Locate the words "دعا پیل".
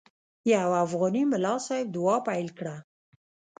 1.95-2.47